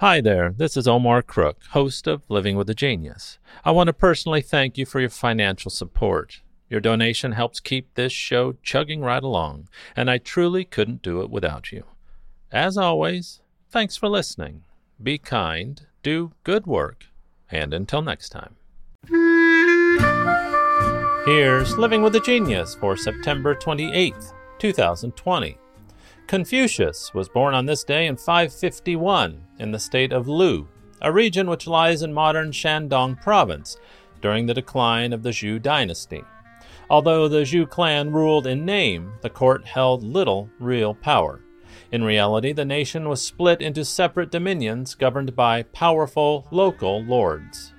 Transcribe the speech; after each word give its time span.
Hi 0.00 0.22
there, 0.22 0.54
this 0.56 0.78
is 0.78 0.88
Omar 0.88 1.20
Crook, 1.20 1.58
host 1.72 2.06
of 2.06 2.22
Living 2.30 2.56
with 2.56 2.70
a 2.70 2.74
Genius. 2.74 3.38
I 3.66 3.70
want 3.72 3.88
to 3.88 3.92
personally 3.92 4.40
thank 4.40 4.78
you 4.78 4.86
for 4.86 4.98
your 4.98 5.10
financial 5.10 5.70
support. 5.70 6.40
Your 6.70 6.80
donation 6.80 7.32
helps 7.32 7.60
keep 7.60 7.92
this 7.92 8.10
show 8.10 8.54
chugging 8.62 9.02
right 9.02 9.22
along, 9.22 9.68
and 9.94 10.10
I 10.10 10.16
truly 10.16 10.64
couldn't 10.64 11.02
do 11.02 11.20
it 11.20 11.28
without 11.28 11.70
you. 11.70 11.84
As 12.50 12.78
always, 12.78 13.42
thanks 13.68 13.98
for 13.98 14.08
listening. 14.08 14.62
Be 15.02 15.18
kind, 15.18 15.86
do 16.02 16.32
good 16.44 16.66
work, 16.66 17.04
and 17.50 17.74
until 17.74 18.00
next 18.00 18.30
time. 18.30 18.56
Here's 21.26 21.76
Living 21.76 22.00
with 22.00 22.16
a 22.16 22.22
Genius 22.24 22.74
for 22.74 22.96
September 22.96 23.54
28th, 23.54 24.32
2020. 24.58 25.58
Confucius 26.26 27.12
was 27.12 27.28
born 27.28 27.52
on 27.52 27.66
this 27.66 27.84
day 27.84 28.06
in 28.06 28.16
551 28.16 29.44
in 29.60 29.70
the 29.70 29.78
state 29.78 30.12
of 30.12 30.26
Lu, 30.26 30.66
a 31.00 31.12
region 31.12 31.48
which 31.48 31.66
lies 31.66 32.02
in 32.02 32.12
modern 32.12 32.50
Shandong 32.50 33.20
province 33.22 33.76
during 34.20 34.46
the 34.46 34.54
decline 34.54 35.12
of 35.12 35.22
the 35.22 35.30
Zhou 35.30 35.62
dynasty. 35.62 36.24
Although 36.88 37.28
the 37.28 37.42
Zhou 37.42 37.68
clan 37.68 38.10
ruled 38.10 38.46
in 38.46 38.64
name, 38.64 39.12
the 39.22 39.30
court 39.30 39.64
held 39.64 40.02
little 40.02 40.50
real 40.58 40.94
power. 40.94 41.40
In 41.92 42.02
reality, 42.02 42.52
the 42.52 42.64
nation 42.64 43.08
was 43.08 43.22
split 43.22 43.60
into 43.60 43.84
separate 43.84 44.30
dominions 44.30 44.94
governed 44.94 45.36
by 45.36 45.62
powerful 45.62 46.46
local 46.50 47.02
lords. 47.04 47.72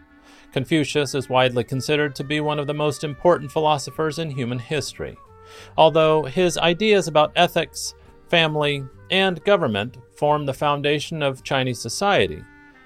Confucius 0.52 1.16
is 1.16 1.30
widely 1.30 1.64
considered 1.64 2.16
to 2.16 2.24
be 2.24 2.42
one 2.42 2.60
of 2.60 2.68
the 2.68 2.74
most 2.74 3.04
important 3.04 3.52
philosophers 3.52 4.20
in 4.20 4.32
human 4.32 4.60
history. 4.60 5.18
Although 5.78 6.24
his 6.24 6.58
ideas 6.58 7.08
about 7.08 7.32
ethics, 7.36 7.94
family, 8.32 8.86
and 9.12 9.44
government 9.44 9.98
form 10.16 10.46
the 10.46 10.54
foundation 10.54 11.22
of 11.22 11.44
Chinese 11.44 11.82
society, 11.82 12.42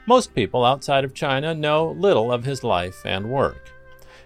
most 0.08 0.34
people 0.34 0.66
outside 0.66 1.04
of 1.04 1.14
China 1.14 1.54
know 1.54 1.92
little 1.92 2.32
of 2.32 2.44
his 2.44 2.64
life 2.64 3.06
and 3.06 3.30
work. 3.30 3.72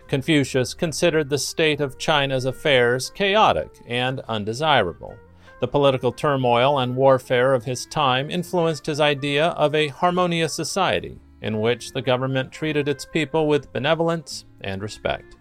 Confucius 0.07 0.73
considered 0.73 1.29
the 1.29 1.37
state 1.37 1.81
of 1.81 1.97
China's 1.97 2.45
affairs 2.45 3.09
chaotic 3.09 3.69
and 3.85 4.21
undesirable. 4.29 5.13
The 5.59 5.67
political 5.67 6.13
turmoil 6.13 6.79
and 6.79 6.95
warfare 6.95 7.53
of 7.53 7.65
his 7.65 7.85
time 7.85 8.31
influenced 8.31 8.85
his 8.85 9.01
idea 9.01 9.47
of 9.49 9.75
a 9.75 9.89
harmonious 9.89 10.53
society 10.53 11.19
in 11.41 11.59
which 11.59 11.91
the 11.91 12.01
government 12.01 12.51
treated 12.51 12.87
its 12.87 13.05
people 13.05 13.45
with 13.45 13.73
benevolence 13.73 14.45
and 14.61 14.81
respect. 14.81 15.35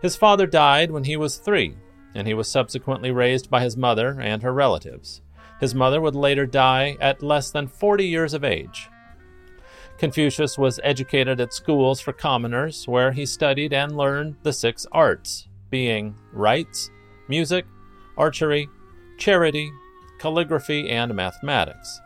His 0.00 0.16
father 0.16 0.46
died 0.46 0.90
when 0.90 1.04
he 1.04 1.18
was 1.18 1.36
three, 1.36 1.76
and 2.14 2.26
he 2.26 2.34
was 2.34 2.48
subsequently 2.48 3.10
raised 3.10 3.50
by 3.50 3.62
his 3.62 3.76
mother 3.76 4.20
and 4.20 4.42
her 4.42 4.52
relatives. 4.52 5.20
His 5.60 5.74
mother 5.74 6.00
would 6.00 6.14
later 6.14 6.46
die 6.46 6.96
at 7.00 7.22
less 7.22 7.50
than 7.50 7.66
40 7.66 8.06
years 8.06 8.34
of 8.34 8.44
age. 8.44 8.88
Confucius 9.98 10.58
was 10.58 10.80
educated 10.82 11.40
at 11.40 11.52
schools 11.52 12.00
for 12.00 12.12
commoners, 12.12 12.86
where 12.88 13.12
he 13.12 13.24
studied 13.24 13.72
and 13.72 13.96
learned 13.96 14.36
the 14.42 14.52
six 14.52 14.86
arts, 14.90 15.48
being 15.70 16.16
rites, 16.32 16.90
music, 17.28 17.64
archery, 18.16 18.68
chariotry, 19.18 19.70
calligraphy, 20.18 20.90
and 20.90 21.14
mathematics. 21.14 22.00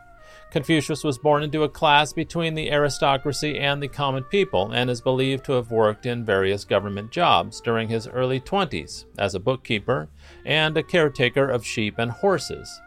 Confucius 0.51 1.03
was 1.03 1.19
born 1.19 1.43
into 1.43 1.63
a 1.63 1.69
class 1.69 2.11
between 2.11 2.55
the 2.55 2.71
aristocracy 2.71 3.59
and 3.59 3.81
the 3.81 3.87
common 3.87 4.23
people 4.23 4.71
and 4.71 4.89
is 4.89 4.99
believed 4.99 5.45
to 5.45 5.53
have 5.53 5.69
worked 5.69 6.07
in 6.07 6.25
various 6.25 6.65
government 6.65 7.11
jobs 7.11 7.61
during 7.61 7.87
his 7.87 8.07
early 8.07 8.39
20s 8.39 9.05
as 9.19 9.35
a 9.35 9.39
bookkeeper 9.39 10.09
and 10.45 10.75
a 10.75 10.83
caretaker 10.83 11.47
of 11.47 11.65
sheep 11.65 11.99
and 11.99 12.09
horses. 12.09 12.81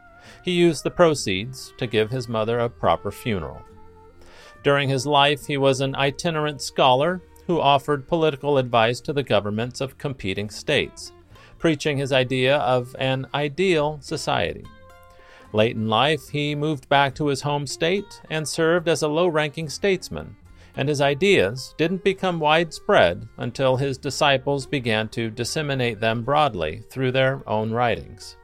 He 0.45 0.53
used 0.53 0.83
the 0.83 0.91
proceeds 0.91 1.73
to 1.79 1.87
give 1.87 2.11
his 2.11 2.29
mother 2.29 2.59
a 2.59 2.69
proper 2.69 3.13
funeral. 3.13 3.63
During 4.65 4.89
his 4.89 5.07
life, 5.07 5.47
he 5.47 5.57
was 5.57 5.81
an 5.81 5.95
itinerant 5.95 6.63
scholar 6.63 7.23
who 7.47 7.61
offered 7.61 8.09
political 8.09 8.59
advice 8.59 9.01
to 9.03 9.13
the 9.13 9.23
governments 9.23 9.81
of 9.81 9.99
competing 9.99 10.51
states 10.51 11.13
preaching 11.63 11.97
his 11.97 12.11
idea 12.11 12.57
of 12.57 12.97
an 12.99 13.25
ideal 13.33 13.97
society. 14.01 14.65
Late 15.53 15.77
in 15.77 15.89
life, 15.89 16.29
he 16.31 16.55
moved 16.55 16.89
back 16.89 17.15
to 17.15 17.27
his 17.27 17.43
home 17.43 17.67
state 17.67 18.21
and 18.31 18.49
served 18.49 18.89
as 18.89 19.03
a 19.03 19.09
low 19.09 19.29
ranking 19.29 19.69
statesman, 19.69 20.37
and 20.77 20.89
his 20.89 21.01
ideas 21.01 21.75
didn't 21.77 22.05
become 22.05 22.41
widespread 22.41 23.29
until 23.37 23.77
his 23.77 23.99
disciples 23.99 24.67
began 24.67 25.09
to 25.11 25.31
disseminate 25.31 26.01
them 26.01 26.23
broadly 26.23 26.83
through 26.91 27.13
their 27.13 27.43
own 27.47 27.71
writings. 27.71 28.37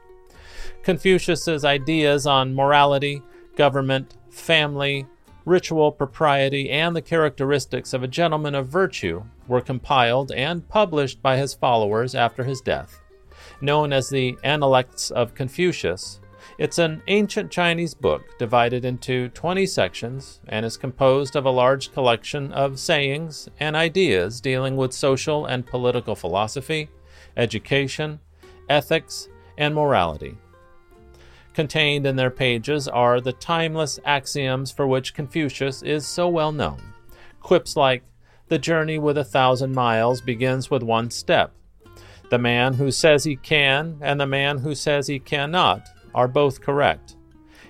Confucius's 0.83 1.65
ideas 1.65 2.27
on 2.27 2.53
morality, 2.53 3.21
government, 3.55 4.15
family, 4.29 5.05
ritual 5.45 5.91
propriety, 5.91 6.69
and 6.69 6.95
the 6.95 7.01
characteristics 7.01 7.93
of 7.93 8.03
a 8.03 8.07
gentleman 8.07 8.53
of 8.53 8.67
virtue 8.67 9.23
were 9.47 9.61
compiled 9.61 10.31
and 10.31 10.67
published 10.69 11.21
by 11.21 11.37
his 11.37 11.55
followers 11.55 12.13
after 12.13 12.43
his 12.43 12.61
death 12.61 13.01
known 13.61 13.93
as 13.93 14.09
the 14.09 14.37
Analects 14.43 15.11
of 15.11 15.33
Confucius. 15.35 16.19
It's 16.57 16.77
an 16.77 17.01
ancient 17.07 17.51
Chinese 17.51 17.93
book 17.93 18.37
divided 18.37 18.83
into 18.83 19.29
20 19.29 19.65
sections 19.65 20.41
and 20.47 20.65
is 20.65 20.77
composed 20.77 21.35
of 21.35 21.45
a 21.45 21.51
large 21.51 21.93
collection 21.93 22.51
of 22.51 22.79
sayings 22.79 23.47
and 23.59 23.75
ideas 23.75 24.41
dealing 24.41 24.75
with 24.75 24.93
social 24.93 25.45
and 25.45 25.65
political 25.65 26.15
philosophy, 26.15 26.89
education, 27.37 28.19
ethics, 28.67 29.29
and 29.57 29.73
morality. 29.73 30.37
Contained 31.53 32.05
in 32.05 32.15
their 32.15 32.29
pages 32.29 32.87
are 32.87 33.19
the 33.19 33.33
timeless 33.33 33.99
axioms 34.05 34.71
for 34.71 34.87
which 34.87 35.13
Confucius 35.13 35.81
is 35.81 36.07
so 36.07 36.27
well 36.27 36.51
known. 36.51 36.81
Quips 37.41 37.75
like, 37.75 38.03
The 38.47 38.59
journey 38.59 38.97
with 38.97 39.17
a 39.17 39.23
thousand 39.23 39.73
miles 39.73 40.21
begins 40.21 40.69
with 40.69 40.83
one 40.83 41.09
step, 41.09 41.53
the 42.29 42.37
man 42.37 42.75
who 42.75 42.91
says 42.91 43.23
he 43.23 43.35
can 43.35 43.97
and 44.01 44.19
the 44.19 44.27
man 44.27 44.59
who 44.59 44.75
says 44.75 45.07
he 45.07 45.19
cannot 45.19 45.87
are 46.13 46.27
both 46.27 46.61
correct. 46.61 47.15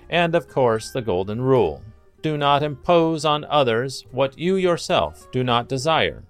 And 0.08 0.34
of 0.34 0.48
course, 0.48 0.90
the 0.90 1.02
golden 1.02 1.40
rule 1.40 1.82
do 2.22 2.36
not 2.36 2.62
impose 2.62 3.24
on 3.24 3.44
others 3.44 4.04
what 4.10 4.38
you 4.38 4.56
yourself 4.56 5.30
do 5.30 5.42
not 5.42 5.68
desire. 5.68 6.24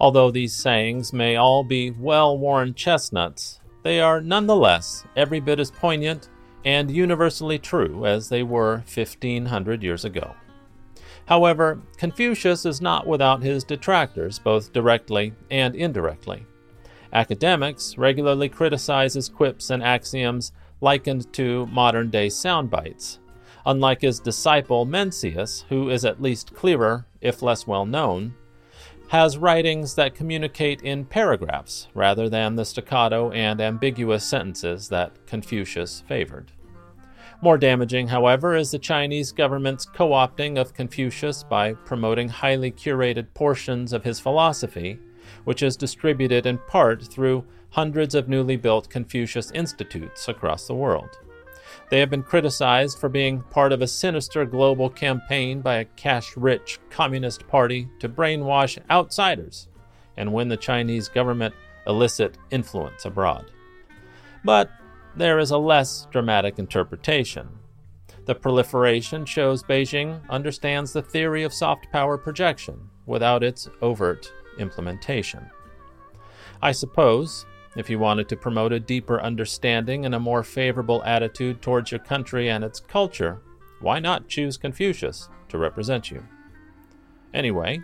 Although 0.00 0.30
these 0.30 0.54
sayings 0.54 1.12
may 1.12 1.36
all 1.36 1.64
be 1.64 1.90
well 1.90 2.36
worn 2.36 2.74
chestnuts, 2.74 3.60
they 3.82 4.00
are 4.00 4.20
nonetheless 4.20 5.04
every 5.16 5.40
bit 5.40 5.60
as 5.60 5.70
poignant 5.70 6.28
and 6.64 6.90
universally 6.90 7.58
true 7.58 8.06
as 8.06 8.28
they 8.28 8.42
were 8.42 8.82
1500 8.92 9.82
years 9.82 10.04
ago. 10.04 10.34
However, 11.26 11.80
Confucius 11.96 12.66
is 12.66 12.80
not 12.80 13.06
without 13.06 13.42
his 13.42 13.64
detractors, 13.64 14.38
both 14.38 14.72
directly 14.72 15.34
and 15.50 15.74
indirectly. 15.74 16.44
Academics 17.12 17.96
regularly 17.96 18.48
criticize 18.48 19.14
his 19.14 19.28
quips 19.28 19.70
and 19.70 19.82
axioms 19.82 20.52
likened 20.80 21.32
to 21.32 21.66
modern 21.66 22.10
day 22.10 22.28
sound 22.28 22.70
bites. 22.70 23.18
Unlike 23.66 24.02
his 24.02 24.20
disciple 24.20 24.86
Mencius, 24.86 25.64
who 25.68 25.88
is 25.88 26.04
at 26.04 26.20
least 26.20 26.54
clearer, 26.54 27.06
if 27.20 27.42
less 27.42 27.66
well 27.66 27.86
known, 27.86 28.34
has 29.08 29.38
writings 29.38 29.94
that 29.94 30.14
communicate 30.14 30.82
in 30.82 31.04
paragraphs 31.04 31.88
rather 31.94 32.28
than 32.28 32.56
the 32.56 32.64
staccato 32.64 33.30
and 33.30 33.60
ambiguous 33.60 34.24
sentences 34.24 34.88
that 34.88 35.26
Confucius 35.26 36.02
favored. 36.06 36.52
More 37.40 37.58
damaging, 37.58 38.08
however, 38.08 38.54
is 38.54 38.70
the 38.70 38.78
Chinese 38.78 39.32
government's 39.32 39.84
co 39.84 40.10
opting 40.10 40.58
of 40.58 40.74
Confucius 40.74 41.42
by 41.42 41.74
promoting 41.74 42.28
highly 42.28 42.70
curated 42.70 43.26
portions 43.34 43.92
of 43.92 44.04
his 44.04 44.20
philosophy 44.20 44.98
which 45.44 45.62
is 45.62 45.76
distributed 45.76 46.46
in 46.46 46.58
part 46.58 47.02
through 47.04 47.44
hundreds 47.74 48.14
of 48.14 48.28
newly 48.28 48.56
built 48.56 48.88
Confucius 48.88 49.50
institutes 49.50 50.28
across 50.28 50.68
the 50.68 50.74
world. 50.74 51.18
They 51.90 51.98
have 51.98 52.08
been 52.08 52.22
criticized 52.22 52.98
for 52.98 53.08
being 53.08 53.42
part 53.42 53.72
of 53.72 53.82
a 53.82 53.88
sinister 53.88 54.44
global 54.44 54.88
campaign 54.88 55.60
by 55.60 55.76
a 55.76 55.84
cash 55.84 56.36
rich 56.36 56.78
Communist 56.88 57.48
Party 57.48 57.88
to 57.98 58.08
brainwash 58.08 58.78
outsiders 58.90 59.66
and 60.16 60.32
win 60.32 60.48
the 60.48 60.56
Chinese 60.56 61.08
government 61.08 61.52
illicit 61.84 62.38
influence 62.52 63.04
abroad. 63.06 63.50
But 64.44 64.70
there 65.16 65.40
is 65.40 65.50
a 65.50 65.58
less 65.58 66.06
dramatic 66.12 66.60
interpretation. 66.60 67.48
The 68.26 68.36
proliferation 68.36 69.24
shows 69.24 69.64
Beijing 69.64 70.20
understands 70.30 70.92
the 70.92 71.02
theory 71.02 71.42
of 71.42 71.52
soft 71.52 71.90
power 71.90 72.18
projection 72.18 72.88
without 73.04 73.42
its 73.42 73.68
overt 73.82 74.32
implementation. 74.60 75.50
I 76.62 76.70
suppose, 76.70 77.44
if 77.76 77.90
you 77.90 77.98
wanted 77.98 78.28
to 78.28 78.36
promote 78.36 78.72
a 78.72 78.80
deeper 78.80 79.20
understanding 79.20 80.06
and 80.06 80.14
a 80.14 80.20
more 80.20 80.42
favorable 80.42 81.02
attitude 81.04 81.60
towards 81.60 81.90
your 81.90 82.00
country 82.00 82.48
and 82.50 82.62
its 82.62 82.80
culture, 82.80 83.40
why 83.80 83.98
not 83.98 84.28
choose 84.28 84.56
Confucius 84.56 85.28
to 85.48 85.58
represent 85.58 86.10
you? 86.10 86.22
Anyway, 87.32 87.80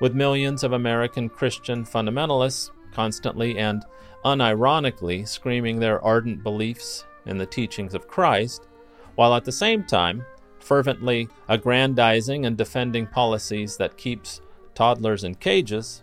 with 0.00 0.14
millions 0.14 0.64
of 0.64 0.72
American 0.72 1.28
Christian 1.28 1.84
fundamentalists 1.84 2.70
constantly 2.92 3.58
and 3.58 3.84
unironically 4.24 5.26
screaming 5.28 5.78
their 5.78 6.02
ardent 6.02 6.42
beliefs 6.42 7.04
in 7.26 7.38
the 7.38 7.46
teachings 7.46 7.94
of 7.94 8.08
Christ, 8.08 8.66
while 9.14 9.34
at 9.34 9.44
the 9.44 9.52
same 9.52 9.84
time 9.84 10.24
fervently 10.58 11.28
aggrandizing 11.48 12.46
and 12.46 12.56
defending 12.56 13.06
policies 13.06 13.76
that 13.76 13.96
keeps 13.96 14.40
toddlers 14.74 15.24
in 15.24 15.34
cages, 15.34 16.02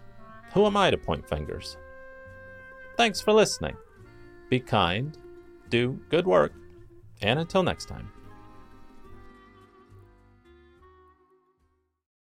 who 0.53 0.65
am 0.65 0.77
I 0.77 0.91
to 0.91 0.97
point 0.97 1.27
fingers? 1.27 1.77
Thanks 2.97 3.19
for 3.21 3.33
listening. 3.33 3.75
Be 4.49 4.59
kind, 4.59 5.17
do 5.69 5.99
good 6.09 6.25
work, 6.25 6.53
and 7.21 7.39
until 7.39 7.63
next 7.63 7.85
time. 7.85 8.11